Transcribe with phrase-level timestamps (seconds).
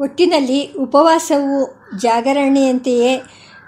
[0.00, 3.20] ಒಟ್ಟಿನಲ್ಲಿ ಉಪವಾಸವು ಜಾಗರಣೆಯಂತೆಯೇ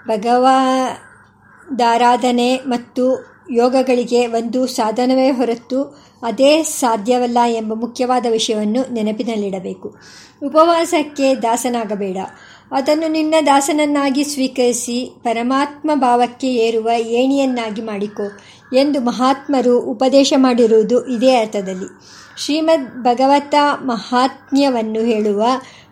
[0.07, 9.95] ಭಗವದಾರಾಧನೆ ಮತ್ತು ಯೋಗಗಳಿಗೆ ಒಂದು ಸಾಧನವೇ ಹೊರತು ಅದೇ ಸಾಧ್ಯವಲ್ಲ ಎಂಬ ಮುಖ್ಯವಾದ ವಿಷಯವನ್ನು ನೆನಪಿನಲ್ಲಿಡಬೇಕು.
[10.43, 12.17] ಉಪವಾಸಕ್ಕೆ ದಾಸನಾಗಬೇಡ.
[12.71, 18.23] ಅದನ್ನು ನಿನ್ನ ದಾಸನನ್ನಾಗಿ ಸ್ವೀಕರಿಸಿ ಪರಮಾತ್ಮ ಭಾವಕ್ಕೆ ಏರುವ ಏಣಿಯನ್ನಾಗಿ ಮಾಡಿಕೊ
[18.77, 22.01] ಎಂದು ಮಹಾತ್ಮರು ಉಪದೇಶ ಮಾಡಿರುವುದು ಇದೇ ಅರ್ಥದಲ್ಲಿ.
[22.37, 25.43] ಶ್ರೀಮದ್ ಭಗವತ ಮಹಾತ್ಮ್ಯವನ್ನು ಹೇಳುವ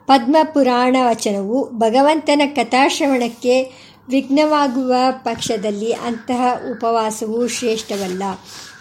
[0.07, 3.63] ಪದ್ಮಪುರಾಣ ವಚನವು ಭಗವಂತನ ಕಥಾಶ್ರವಣಕ್ಕೆ
[4.09, 8.23] ವಿಘ್ನವಾಗುವ ಪಕ್ಷದಲ್ಲಿ ಅಂತಹ ಉಪವಾಸವು ಶ್ರೇಷ್ಠವಲ್ಲ.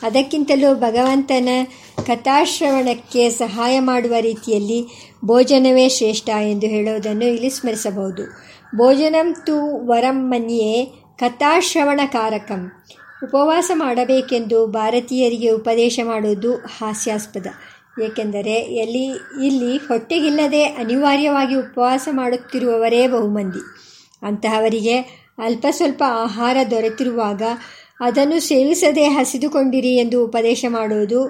[0.03, 1.49] ಅದಕ್ಕಿಂತಲೂ ಭಗವಂತನ
[2.07, 8.23] ಕಥಾಶ್ರವಣಕ್ಕೆ ಸಹಾಯ ಮಾಡುವ ರೀತಿಯಲ್ಲಿ ಭೋಜನವೇ ಶ್ರೇಷ್ಠ ಎಂದು ಹೇಳುವುದನ್ನು ಇಲ್ಲಿ ಸ್ಮರಿಸಬಹುದು.
[8.77, 10.87] ಭೋಜನಂ ತು ವರಂ ಮನ್ಯೆ
[11.19, 12.73] ಕಥಾಶ್ರವಣಕಾರಕಂ.
[13.25, 17.47] ಉಪವಾಸ ಮಾಡಬೇಕೆಂದು ಭಾರತೀಯರಿಗೆ ಉಪದೇಶ ಮಾಡುವುದು ಹಾಸ್ಯಾಸ್ಪದ.
[18.05, 19.05] ಏಕೆಂದರೆ ಎಲ್ಲಿ,
[19.47, 23.59] ಇಲ್ಲಿ ಹೊಟ್ಟೆಗಿಲ್ಲದೆ ಅನಿವಾರ್ಯವಾಗಿ ಉಪವಾಸ ಮಾಡುತ್ತಿರುವವರೇ ಬಹುಮಂದಿ.
[24.27, 25.01] ಅಂತಹವರಿಗೆ
[25.39, 27.43] ಅಲ್ಪ ಸ್ವಲ್ಪ ಆಹಾರ ದೊರೆತಿರುವಾಗ
[28.01, 31.29] ಅದನ್ನು ಸೇವಿಸದೆ ಹಸಿದುಕೊಂಡಿರಿ ಎಂದು ಉಪದೇಶ ಮಾಡುವುದು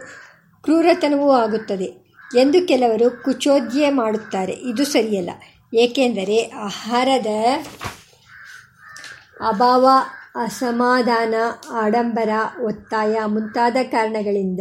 [0.62, 4.52] ಕ್ರೂರತನವೂ ಆಗುತ್ತದೆ ಎಂದು ಕೆಲವರು ಕುಚೋದ್ಯ ಮಾಡುತ್ತಾರೆ.
[4.52, 5.30] ಇದು ಸರಿಯಲ್ಲ.
[5.74, 7.26] ಏಕೆಂದರೆ ಆಹಾರದ
[9.48, 9.88] ಅಭಾವ,
[10.42, 11.34] ಅಸಮಾಧಾನ,
[11.72, 12.28] ಆಡಂಬರ,
[12.62, 14.60] ಒತ್ತಾಯ ಮುಂತಾದ ಕಾರಣಗಳಿಂದ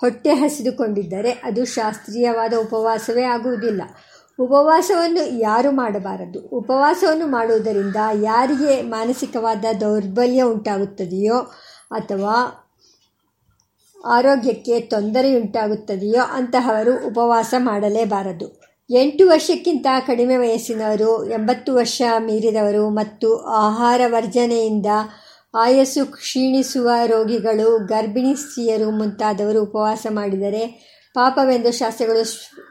[0.00, 3.82] ಹೊಟ್ಟೆ ಹಸಿದುಕೊಂಡಿದ್ದರೆ ಅದು ಶಾಸ್ತ್ರೀಯವಾದ ಉಪವಾಸವೇ ಆಗುವುದಿಲ್ಲ.
[4.40, 6.40] ಉಪವಾಸವನ್ನು ಯಾರು ಮಾಡಬಾರದು?
[6.40, 11.38] ಉಪವಾಸವನ್ನು ಮಾಡುವುದರಿಂದ ಯಾರಿಗೆ ಮಾನಸಿಕವಾದ ದೌರ್ಬಲ್ಯ ಉಂಟಾಗುತ್ತದೆಯೋ
[11.90, 12.66] ಅಥವಾ
[14.06, 18.60] ಆರೋಗ್ಯಕ್ಕೆ ತೊಂದರೆಯುಂಟಾಗುತ್ತದೆಯೋ ಅಂತಹವರು ಉಪವಾಸ ಮಾಡಲೇಬಾರದು.
[18.90, 24.86] ಎಂಟು ವರ್ಷಕ್ಕಿಂತ ಕಡಿಮೆ ವಯಸ್ಸಿನವರು, ಎಂಬತ್ತು ವರ್ಷ ಮೀರಿದವರು ಮತ್ತು ಆಹಾರ ವರ್ಜನೆಯಿಂದ
[25.54, 30.66] ಆಯಸ್ಸು ಕ್ಷೀಣಿಸುವ ರೋಗಿಗಳು, ಗರ್ಭಿಣಿ ಸ್ತ್ರೀಯರು ಮುಂತಾದವರು ಉಪವಾಸ ಮಾಡಿದರೆ
[31.14, 32.24] ಪಾಪವೆಂದು ಶಾಸ್ತ್ರಗಳು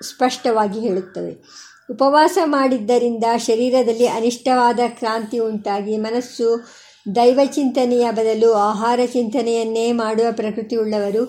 [0.08, 1.44] ಸ್ಪಷ್ಟವಾಗಿ ಹೇಳುತ್ತವೆ.
[1.92, 6.68] ಉಪವಾಸ ಮಾಡಿದ್ದರಿಂದ ಶರೀರದಲ್ಲಿ ಅನಿಷ್ಟವಾದ ಕ್ರಾಂತಿ ಉಂಟಾಗಿ ಮನಸ್ಸು
[7.16, 11.24] ದೈವ ಚಿಂತನೆಯ ಬದಲು ಆಹಾರ ಚಿಂತನೆಯನ್ನೇ ಮಾಡುವ ಪ್ರಕೃತಿಯುಳ್ಳವರು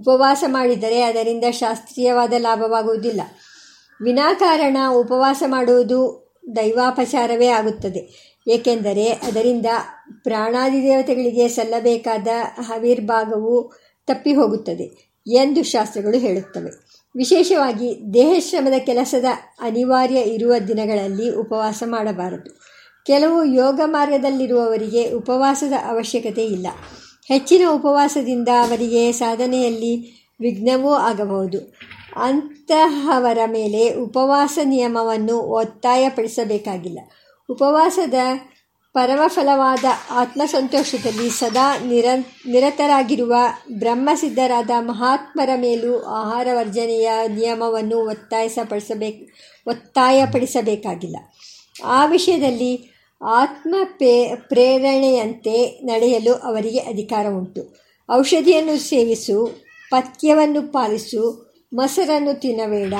[0.00, 3.20] ಉಪವಾಸ ಮಾಡಿದರೆ ಅದರಿಂದ ಶಾಸ್ತ್ರೀಯವಾದ ಲಾಭವಾಗುವುದಿಲ್ಲ.
[4.02, 6.24] ವಿನಾಕಾರಣ ಉಪವಾಸ ಮಾಡುವುದು
[6.56, 8.33] ದೈವಾಪಚಾರವೇ ಆಗುತ್ತದೆ.
[8.48, 9.66] ಏಕೆಂದರೆ ಅದರಿಂದ
[10.22, 12.28] ಪ್ರಾಣಾದಿ ದೇವತೆಗಳಿಗೆ ಸಲ್ಲಬೇಕಾದ
[12.60, 13.72] ಹವಿರ್ಭಾಗವು
[14.06, 16.70] ತಪ್ಪಿ ಹೋಗುತ್ತದೆ ಎಂದು ಶಾಸ್ತ್ರಗಳು ಹೇಳುತ್ತವೆ.
[17.16, 19.24] ವಿಶೇಷವಾಗಿ ದೇಹಶ್ರಮದ ಕೆಲಸದ
[19.60, 22.60] ಅನಿವಾರ್ಯ ಇರುವ ದಿನಗಳಲ್ಲಿ ಉಪವಾಸ ಮಾಡಬಾರದು.
[23.06, 26.66] ಕೆಲವು ಯೋಗ ಮಾರ್ಗದಲ್ಲಿರುವವರಿಗೆ ಉಪವಾಸದ ಅವಶ್ಯಕತೆ ಇಲ್ಲ.
[27.28, 31.58] ಹೆಚ್ಚಿನ ಉಪವಾಸದಿಂದ ಅವರಿಗೆ ಸಾಧನೆಯಲ್ಲಿ ವಿಘ್ನವೂ ಆಗಬಹುದು.
[32.16, 36.98] ಅಂತಹವರ ಮೇಲೆ ಉಪವಾಸ ನಿಯಮವನ್ನು ಒತ್ತಾಯಪಡಿಸಬೇಕಾಗಿಲ್ಲ.
[37.50, 38.14] ಉಪವಾಸದ
[38.94, 42.04] ಪರಮಫಲವಾದ ಆತ್ಮಸಂತೋಷದಲ್ಲಿ ಸದಾ ನಿರ,
[42.46, 43.34] ನಿರತರಾಗಿರುವ
[43.78, 49.24] ಬ್ರಹ್ಮಸಿದ್ಧರಾದ ಮಹಾತ್ಮರ ಮೇಲೂ ಆಹಾರ ವರ್ಜನೆಯ ನಿಯಮವನ್ನು ಒತ್ತಾಯಿಸಪಡಿಸಬೇಕು,
[49.66, 51.16] ಒತ್ತಾಯಪಡಿಸಬೇಕಾಗಿಲ್ಲ.
[51.84, 52.90] ಆ ವಿಷಯದಲ್ಲಿ
[53.26, 57.84] ಆತ್ಮ ಪೇ, ಪ್ರೇರಣೆಯಂತೆ ನಡೆಯಲು ಅವರಿಗೆ ಅಧಿಕಾರ ಉಂಟು.
[58.12, 62.94] ಔಷಧಿಯನ್ನು ಸೇವಿಸು, ಪಥ್ಯವನ್ನು ಪಾಲಿಸು, ಮೊಸರನ್ನು ತಿನ್ನಬೇಡ,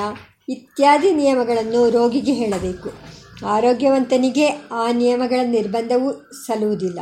[0.49, 3.14] ಇತ್ಯಾದಿ ನಿಯಮಗಳನ್ನು ರೋಗಿಗೆ ಹೇಳಬೇಕು.
[3.43, 6.99] ಆರೋಗ್ಯವಂತನಿಗೆ ಆ ನಿಯಮಗಳ ನಿರ್ಬಂಧವೂ ಸಲ್ಲುವುದಿಲ್ಲ.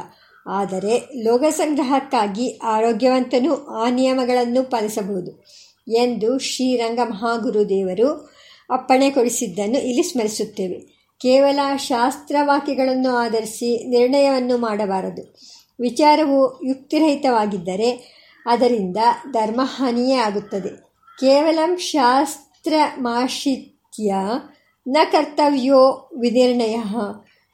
[0.47, 5.43] ಆದರೆ ಲೋಕ ಸಂಗ್ರಹಕ್ಕಾಗಿ ಆರೋಗ್ಯವಂತನು ಆ ನಿಯಮಗಳನ್ನು ಪಾಲಿಸಬಹುದು
[5.87, 8.33] ಎಂದು ಶ್ರೀರಂಗ ಮಹಾಗುರುದೇವರು
[8.69, 10.93] ಅಪ್ಪಣೆ ಕೊಡಿಸಿದ್ದನ್ನು ಇಲ್ಲಿ ಸ್ಮರಿಸುತ್ತೇವೆ.
[11.21, 15.37] ಕೇವಲ ಶಾಸ್ತ್ರವಾಕ್ಯಗಳನ್ನು ಆಧರಿಸಿ ನಿರ್ಣಯವನ್ನು ಮಾಡಬಾರದು.
[15.79, 18.97] ವಿಚಾರವು ಯುಕ್ತಿರಹಿತವಾಗಿದ್ದರೆ ಅದರಿಂದ
[19.31, 20.93] ಧರ್ಮಹಾನಿಯೇ ಆಗುತ್ತದೆ.
[21.19, 24.15] ಕೇವಲ ಶಾಸ್ತ್ರಮಾಶ್ರಿತ್ಯ
[24.87, 26.75] ನ ಕರ್ತವ್ಯೋ ವಿನಿರ್ಣಯ.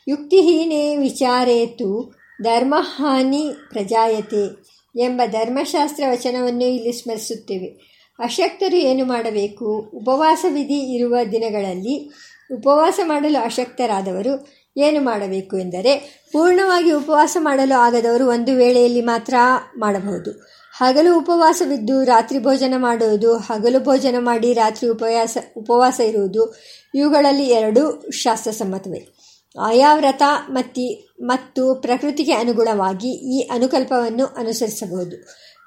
[0.07, 7.99] ಯುಕ್ತಿಹೀನೇ ವಿಚಾರೇತು ಧರ್ಮಹಾನಿ ಪ್ರಜಾಯತೆ ಎಂಬ ಧರ್ಮಶಾಸ್ತ್ರ ವಚನವನ್ನು ಇಲ್ಲಿ ಸ್ಮರಿಸುತ್ತೇವೆ.
[8.19, 9.91] ಅಶಕ್ತರು ಏನು ಮಾಡಬೇಕು?
[9.93, 12.11] ಉಪವಾಸ ವಿಧಿ ಇರುವ ದಿನಗಳಲ್ಲಿ
[12.53, 14.47] ಉಪವಾಸ ಮಾಡಲು ಅಶಕ್ತರಾದವರು
[14.77, 19.33] ಏನು ಮಾಡಬೇಕು ಎಂದರೆ, ಪೂರ್ಣವಾಗಿ ಉಪವಾಸ ಮಾಡಲು ಆಗದವರು ಒಂದು ವೇಳೆಯಲ್ಲಿ ಮಾತ್ರ
[19.77, 20.31] ಮಾಡಬಹುದು.
[20.79, 26.55] ಹಗಲು ಉಪವಾಸವಿದ್ದು ರಾತ್ರಿ ಭೋಜನ ಮಾಡುವುದು ಹಗಲು ಭೋಜನ ಮಾಡಿ ರಾತ್ರಿ ಉಪವಾಸ ಉಪವಾಸ ಇರುವುದು
[26.95, 29.15] ಇವುಗಳಲ್ಲಿ ಎರಡು ಶಾಸ್ತ್ರಸಮ್ಮತವೇ
[29.61, 35.15] ಆಯಾ ವ್ರತ ಮತ್ತಿ, ಮತ್ತು ಪ್ರಕೃತಿಗೆ ಅನುಗುಣವಾಗಿ ಈ ಅನುಕಲ್ಪವನ್ನು ಅನುಸರಿಸಬಹುದು.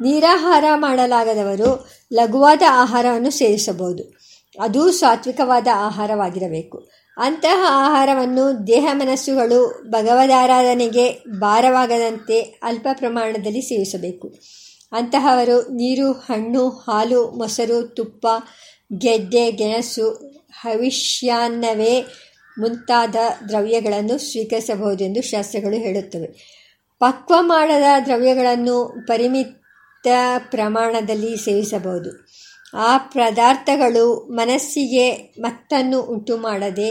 [0.03, 4.15] ನೀರಾಹಾರ ಮಾಡಲಾಗದವರು ಲಘುವಾದ ಆಹಾರವನ್ನು ಸೇವಿಸಬಹುದು.
[4.61, 6.91] ಅದು ಸಾತ್ವಿಕವಾದ ಆಹಾರವಾಗಿರಬೇಕು.
[7.17, 14.32] ಅಂತಹ ಆಹಾರವನ್ನು ದೇಹ ಮನಸ್ಸುಗಳು ಭಗವದಾರಾಧನೆಗೆ ಭಾರವಾಗದಂತೆ ಅಲ್ಪ ಪ್ರಮಾಣದಲ್ಲಿ ಸೇವಿಸಬೇಕು.
[14.93, 18.27] ಅಂತಹವರು ನೀರು, ಹಣ್ಣು, ಹಾಲು, ಮೊಸರು, ತುಪ್ಪ,
[18.99, 20.11] ಗೆಡ್ಡೆ, ಗೆಣಸು,
[20.61, 22.00] ಹವಿಷ್ಯಾನ್ನವೇ
[22.59, 23.17] ಮುಂತಾದ
[23.49, 26.27] ದ್ರವ್ಯಗಳನ್ನು ಸ್ವೀಕರಿಸಬಹುದೆಂದು ಶಾಸ್ತ್ರಗಳು ಹೇಳುತ್ತವೆ.
[26.99, 30.06] ಪಕ್ವ ಮಾಡದ ದ್ರವ್ಯಗಳನ್ನು ಪರಿಮಿತ
[30.50, 32.27] ಪ್ರಮಾಣದಲ್ಲಿ ಸೇವಿಸಬಹುದು.
[32.75, 36.91] ಆ ಪದಾರ್ಥಗಳು ಮನಸ್ಸಿಗೆ ಮತ್ತನ್ನು ಉಂಟು ಮಾಡದೆ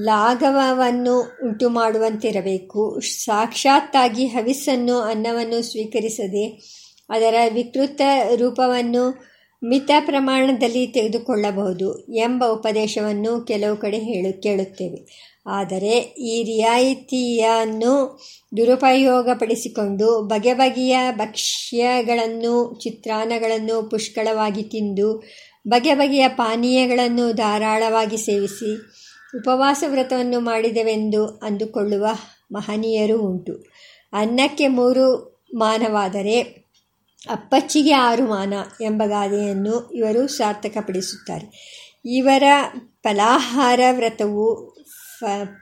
[0.00, 6.74] ಲಾಘವವನ್ನು ಉಂಟು ಮಾಡುವಂತಿರಬೇಕು ಸಾಕ್ಷಾತ್ತಾಗಿ ಹವಿಸ್ಸನ್ನು, ಅನ್ನವನ್ನು ಸ್ವೀಕರಿಸದೆ
[7.10, 8.00] ಅದರ ವಿಕೃತ
[8.36, 9.34] ರೂಪವನ್ನು
[9.64, 15.32] ಮಿತ ಪ್ರಮಾಣದಲ್ಲಿ ತೆಗೆದುಕೊಳ್ಳಬಹುದು ಎಂಬ ಉಪದೇಶವನ್ನು ಕೆಲವು ಕಡೆ ಹೇಳು ಕೇಳುತ್ತೇವೆ.
[15.46, 18.20] ಆದರೆ ಈ ರಿಯಾಯಿತಿಯನ್ನು
[18.56, 25.22] ದುರುಪಯೋಗಪಡಿಸಿಕೊಂಡು ಬಗೆ ಬಗೆಯ ಭಕ್ಷ್ಯಗಳನ್ನು, ಚಿತ್ರಾನ್ನಗಳನ್ನು ಪುಷ್ಕಳವಾಗಿ ತಿಂದು
[25.68, 28.76] ಬಗೆ ಬಗೆಯ ಪಾನೀಯಗಳನ್ನು ಧಾರಾಳವಾಗಿ ಸೇವಿಸಿ
[29.38, 32.06] ಉಪವಾಸ ವ್ರತವನ್ನು ಮಾಡಿದೆವೆಂದು ಅಂದುಕೊಳ್ಳುವ
[32.52, 33.54] ಮಹನೀಯರು ಉಂಟು.
[34.12, 36.63] ಅನ್ನಕ್ಕೆ ಮೂರು ಮಾನವಾದರೆ
[37.30, 41.74] ಅಪ್ಪಚ್ಚಿಗೆ ಆರು ಮಾನ ಎಂಬ ಗಾದೆಯನ್ನು ಇವರು ಸಾರ್ಥಕಪಡಿಸುತ್ತಾರೆ.
[42.04, 42.42] ಇವರ
[43.02, 44.74] ಫಲಾಹಾರ ವ್ರತವು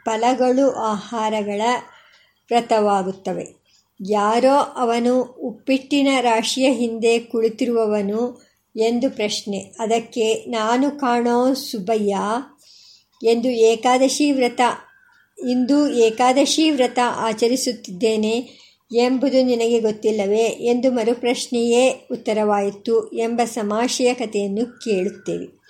[0.04, 1.62] ಫಲಗಳು ಆಹಾರಗಳ
[2.44, 3.62] ವ್ರತವಾಗುತ್ತವೆ.
[4.08, 8.42] ಯಾರೋ ಅವನು ಉಪ್ಪಿಟ್ಟಿನ ರಾಶಿಯ ಹಿಂದೆ ಕುಳಿತಿರುವವನು
[8.76, 9.58] ಎಂದು ಪ್ರಶ್ನೆ.
[9.58, 12.16] ಅದಕ್ಕೆ, ನಾನು ಕಾಣೋ ಸುಬ್ಬಯ್ಯ
[13.28, 14.60] ಎಂದು ಏಕಾದಶಿ ವ್ರತ,
[15.48, 18.61] ಇಂದು ಏಕಾದಶಿ ವ್ರತ ಆಚರಿಸುತ್ತಿದ್ದೇನೆ.
[18.92, 25.62] ಎಂಬುದು ನಿನಗೆ ಗೊತ್ತಿಲ್ಲವೇ ಎಂದು ಮರುಪ್ರಶ್ನೆಯೇ ಉತ್ತರವಾಯಿತು ಎಂಬ ಸಮಾಶಯ ಕಥೆಯನ್ನು ಕೇಳುತ್ತೇವೆ.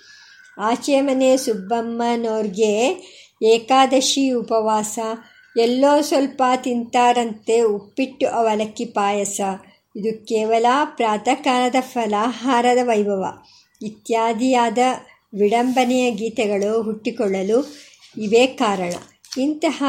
[0.57, 2.95] ಆಚೆ ಮನೆ ಸುಬ್ಬಮ್ಮನವ್ರಿಗೆ
[3.43, 4.99] ಏಕಾದಶಿ ಉಪವಾಸ,
[5.57, 9.41] ಎಲ್ಲೋ ಸ್ವಲ್ಪ ತಿಂತಾರಂತೆ ಉಪ್ಪಿಟ್ಟು ಅವಲಕ್ಕಿ ಪಾಯಸ.
[9.95, 10.65] ಇದು ಕೇವಲ
[10.95, 13.25] ಪ್ರಾತಃ ಕಾಲದ ಫಲಾಹಾರದ ವೈಭವ.
[13.81, 14.77] ಇತ್ಯಾದಿಯಾದ
[15.39, 17.75] ವಿಡಂಬನೆಯ ಗೀತೆಗಳು ಹುಟ್ಟಿಕೊಳ್ಳಲು
[18.17, 18.93] ಇವೇ ಕಾರಣ.
[19.37, 19.83] ಇಂತಹ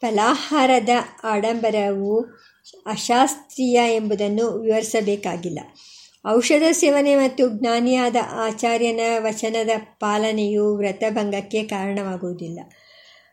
[0.00, 0.88] ಫಲಾಹಾರದ
[1.24, 2.44] ಆಡಂಬರವು
[2.86, 5.58] ಅಶಾಸ್ತ್ರೀಯ ಎಂಬುದನ್ನು ವಿವರಿಸಬೇಕಾಗಿಲ್ಲ.
[6.28, 9.70] ಔಷಧ ಸೇವನೆ ಮತ್ತು ಜ್ಞಾನಿಯಾದ ಆಚಾರ್ಯನ ವಚನದ
[10.00, 12.60] ಪಾಲನೆಯು ವ್ರತಭಂಗಕ್ಕೆ ಕಾರಣವಾಗುವುದಿಲ್ಲ.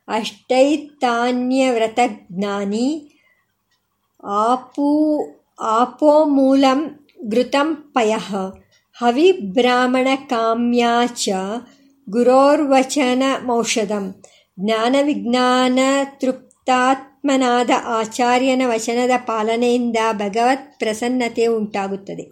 [0.08, 3.12] ಅಷ್ಟೈತಾನ್ಯ ವ್ರತಜ್ಞಾನಿ
[4.24, 5.20] ಆಪೂ
[5.60, 8.36] ಆಪೋ ಮೂಲಂ ಘೃತಂ ಪಯಃ
[8.98, 11.30] ಹವಿಬ್ರಾಹ್ಮಣಕಾಮ್ಯಾ ಚ
[12.10, 14.16] ಗುರೋರ್ವಚನಮೌಷಧಂ
[17.26, 17.70] ಜ್ಞಾನವಿಜ್ಞಾನತೃಪ್ತಾತ್ಮನಾದ
[18.00, 22.32] ಆಚಾರ್ಯನ ವಚನದ ಪಾಲನೆಯಿಂದ ಭಗವತ್ ಪ್ರಸನ್ನತೆ ಉಂಟಾಗುತ್ತದೆ.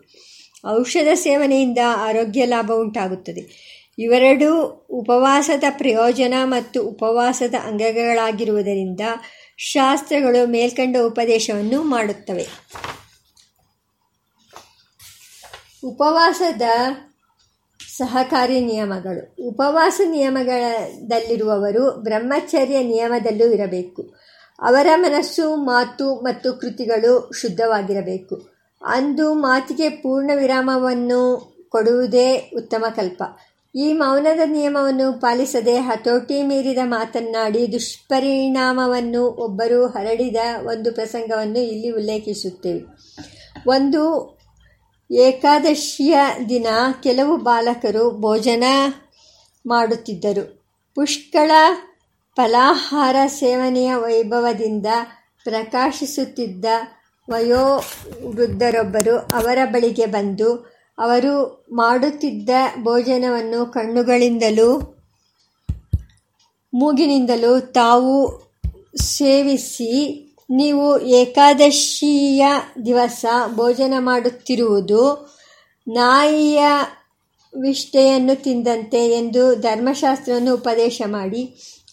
[0.68, 3.70] ಔಷಧ ಸೇವನೆಯಿಂದ ಆರೋಗ್ಯ ಲಾಭ ಉಂಟಾಗುತ್ತದೆ.
[4.00, 9.02] ಇವೆರಡೂ ಉಪವಾಸದ ಪ್ರಯೋಜನ ಮತ್ತು ಉಪವಾಸದ ಅಂಗಗಳಾಗಿರುವುದರಿಂದ
[9.58, 12.48] ಶಾಸ್ತ್ರಗಳು ಮೇಲ್ಕಂಡ ಉಪದೇಶವನ್ನು ಮಾಡುತ್ತವೆ.
[15.84, 16.62] ಉಪವಾಸದ
[17.98, 19.48] ಸಹಕಾರಿ ನಿಯಮಗಳು.
[19.48, 24.19] ಉಪವಾಸ ನಿಯಮಗಳದಲ್ಲಿರುವವರು ಬ್ರಹ್ಮಚರ್ಯ ನಿಯಮದಲ್ಲೂ ಇರಬೇಕು.
[24.62, 28.50] ಅವರ ಮನಸ್ಸು, ಮಾತು ಮತ್ತು ಕೃತಿಗಳು ಶುದ್ಧವಾಗಿರಬೇಕು.
[28.86, 33.24] ಅಂದು ಮಾತಿಗೆ ಪೂರ್ಣ ವಿರಾಮವನ್ನು ಕೊಡುವುದೇ ಉತ್ತಮ ಕಲ್ಪ.
[33.76, 42.86] ಈ ಮೌನದ ನಿಯಮವನ್ನು ಪಾಲಿಸದೆ ಹತೋಟಿ ಮೀರಿದ ಮಾತನ್ನಾಡಿ ದುಷ್ಪರಿಣಾಮವನ್ನು ಒಬ್ಬರು ಹರಡಿದ ಒಂದು ಪ್ರಸಂಗವನ್ನು ಇಲ್ಲಿ ಉಲ್ಲೇಖಿಸುತ್ತೇವೆ.
[43.68, 44.38] ಒಂದು
[45.12, 46.18] ಏಕಾದಶಿಯ
[46.50, 46.68] ದಿನ
[47.04, 48.64] ಕೆಲವು ಬಾಲಕರು ಭೋಜನ
[49.66, 50.64] ಮಾಡುತ್ತಿದ್ದರು.
[50.96, 51.52] ಪುಷ್ಕಳ
[52.38, 54.86] ಫಲಾಹಾರ ಸೇವನೆಯ ವೈಭವದಿಂದ
[55.46, 56.66] ಪ್ರಕಾಶಿಸುತ್ತಿದ್ದ
[57.28, 60.50] ವಯೋವೃದ್ಧರೊಬ್ಬರು ಅವರ ಬಳಿಗೆ ಬಂದು,
[60.98, 61.34] ಅವರು
[61.72, 62.50] ಮಾಡುತ್ತಿದ್ದ
[62.84, 64.70] ಭೋಜನವನ್ನು ಕಣ್ಣುಗಳಿಂದಲೂ
[66.74, 68.16] ಮೂಗಿನಿಂದಲೂ ತಾವು
[68.96, 69.94] ಸೇವಿಸಿ,
[70.50, 72.44] ನೀವು ಏಕಾದಶಿಯ
[72.86, 73.26] ದಿವಸ
[73.56, 75.04] ಭೋಜನ ಮಾಡುತ್ತಿರುವುದು
[75.88, 76.62] ನಾಯಿಯ
[77.54, 81.44] ವಿಷ್ಟೆಯನ್ನು ತಿಂದಂತೆ ಎಂದು ಧರ್ಮಶಾಸ್ತ್ರವನ್ನು ಉಪದೇಶ ಮಾಡಿ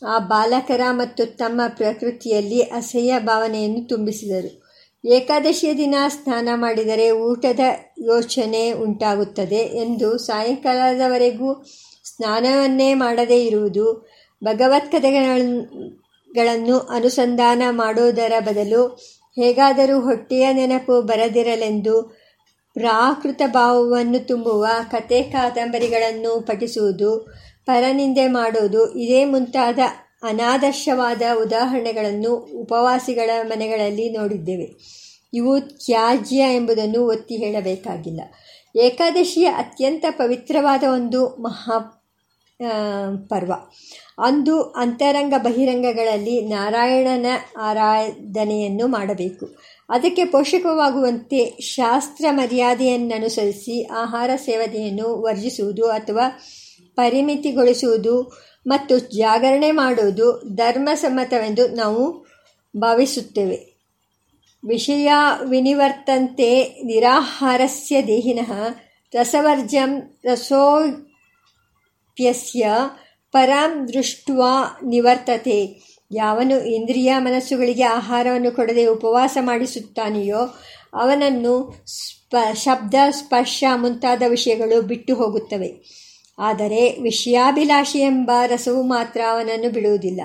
[0.04, 4.66] ಆ ಬಾಲಕರ ಮತ್ತು ತಮ್ಮ ಪ್ರಕೃತಿಯಲ್ಲಿ ಅಸಹ್ಯ ಭಾವನೆಯನ್ನು ತುಂಬಿಸಿದರು.
[5.06, 7.60] ಏಕಾದಶಿಯ ದಿನ ಸ್ನಾನ ಮಾಡಿದರೆ ಊಟದ
[8.04, 11.64] ಯೋಚನೆ ಉಂಟಾಗುತ್ತದೆ ಎಂದು ಸಾಯಂಕಾಲದವರೆಗೂ
[12.04, 22.26] ಸ್ನಾನವನ್ನೇ ಮಾಡದೇ ಇರುವುದು ಭಗವತ್ಕಥೆಗಳನ್ನು ಅನುಸಂಧಾನ ಮಾಡುವುದರ ಬದಲು ಹೇಗಾದರೂ ಹೊಟ್ಟೆಯ ನೆನಪು ಬರದಿರಲೆಂದು
[22.74, 27.28] ಪ್ರಾಕೃತ ಭಾವವನ್ನು ತುಂಬುವ ಕತೆ ಕಾದಂಬರಿಗಳನ್ನು ಪಠಿಸುವುದು
[27.66, 29.78] ಪರನಿಂದೆ ಮಾಡೋದು ಇದೇ ಮುಂತಾದ
[30.22, 34.66] ಅನಾದರ್ಶವಾದ ಉದಾಹರಣೆಗಳನ್ನು ಉಪವಾಸಿಗಳ ಮನೆಗಳಲ್ಲಿ ನೋಡಿದ್ದೇವೆ.
[35.34, 38.20] ಇವು ತ್ಯಾಜ್ಯ ಎಂಬುದನ್ನು ಒತ್ತಿ ಹೇಳಬೇಕಾಗಿಲ್ಲ.
[38.76, 41.78] ಏಕಾದಶಿಯ ಅತ್ಯಂತ ಪವಿತ್ರವಾದ ಒಂದು ಮಹಾ
[43.28, 43.52] ಪರ್ವ.
[44.18, 47.26] ಅಂದು ಅಂತರಂಗ ಬಹಿರಂಗಗಳಲ್ಲಿ ನಾರಾಯಣನ
[47.60, 49.46] ಆರಾಧನೆಯನ್ನು ಮಾಡಬೇಕು.
[49.88, 56.38] ಅದಕ್ಕೆ ಪೋಷಕವಾಗುವಂತೆ ಶಾಸ್ತ್ರ ಮರ್ಯಾದೆಯನ್ನನುಸರಿಸಿ ಆಹಾರ ಸೇವನೆಯನ್ನು ವರ್ಜಿಸುವುದು ಅಥವಾ
[56.96, 58.32] ಪರಿಮಿತಿಗೊಳಿಸುವುದು
[58.66, 62.26] ಮತ್ತು ಜಾಗರಣೆ ಮಾಡುವುದು ಧರ್ಮಸಮ್ಮತವೆಂದು ನಾವು
[62.76, 63.76] ಭಾವಿಸುತ್ತೇವೆ.
[64.66, 65.12] ವಿಷಯ
[65.48, 68.52] ವಿನಿವರ್ತಂತೆ ನಿರಾಹಾರಸ್ಯ ದೇಹಿನಃ
[69.14, 72.72] ರಸವರ್ಜಂ ರಸೋಪ್ಯಸ್ಯ
[73.32, 75.86] ಪರಂ ದೃಷ್ಟ್ವಾ ನಿವರ್ತತೆ.
[76.12, 80.54] ಯಾವನು ಇಂದ್ರಿಯ ಮನಸ್ಸುಗಳಿಗೆ ಆಹಾರವನ್ನು ಕೊಡದೆ ಉಪವಾಸ ಮಾಡಿಸುತ್ತಾನೆಯೋ
[80.94, 85.96] ಅವನನ್ನು ಸ್ಪ, ಶಬ್ದ ಸ್ಪರ್ಶ ಮುಂತಾದ ವಿಷಯಗಳು ಬಿಟ್ಟು ಹೋಗುತ್ತವೆ.
[86.38, 90.20] ಆದರೆ ವಿಷಯಾಭಿಲಾಷಿ ಎಂಬ ರಸವು ಮಾತ್ರ ಅವನನ್ನು ಬಿಡುವುದಿಲ್ಲ.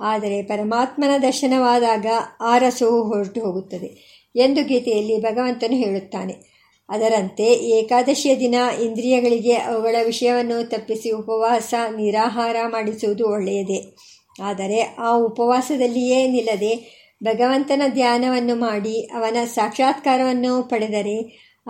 [0.00, 2.06] ಆದರೆ ಪರಮಾತ್ಮನ ದರ್ಶನವಾದಾಗ
[2.40, 6.52] ಆ ರಸವು ಹೊರಟು ಹೋಗುತ್ತದೆ ಎಂದು ಗೀತೆಯಲ್ಲಿ ಭಗವಂತನು ಹೇಳುತ್ತಾನೆ.
[6.88, 13.96] ಅದರಂತೆ ಏಕಾದಶಿಯ ದಿನ ಇಂದ್ರಿಯಗಳಿಗೆ ಅವುಗಳ ವಿಷಯವನ್ನು ತಪ್ಪಿಸಿ ಉಪವಾಸ, ನಿರಾಹಾರ ಮಾಡಿಸುವುದು ಒಳ್ಳೆಯದೇ.
[14.42, 21.18] ಆದರೆ ಆ ಉಪವಾಸದಲ್ಲಿಯೇ ನಿಲ್ಲದೆ ಭಗವಂತನ ಧ್ಯಾನವನ್ನು ಮಾಡಿ ಅವನ ಸಾಕ್ಷಾತ್ಕಾರವನ್ನು ಪಡೆದರೆ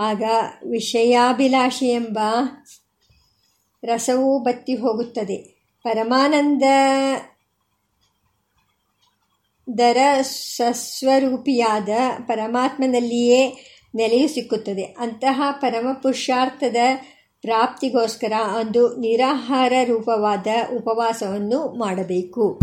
[0.00, 0.22] ಆಗ
[0.70, 2.18] ವಿಷಯಾಭಿಲಾಷಿ ಎಂಬ
[3.84, 5.66] ರಸವೂ ಬತ್ತಿ ಹೋಗುತ್ತದೆ.
[5.82, 6.62] ಪರಮಾನಂದ
[9.78, 11.88] ದರ ಸಸ್ವರೂಪಿಯಾದ
[12.22, 13.52] ಪರಮಾತ್ಮನಲ್ಲಿಯೇ
[13.94, 14.82] ನೆಲೆಯು ಸಿಕ್ಕುತ್ತದೆ.
[14.82, 16.76] ಅಂತಹ ಪರಮ ಪುರುಷಾರ್ಥದ
[17.42, 20.46] ಪ್ರಾಪ್ತಿಗೋಸ್ಕರ ಒಂದು ನಿರಾಹಾರ ರೂಪವಾದ
[20.76, 22.60] ಉಪವಾಸವನ್ನು ಮಾಡಬೇಕು.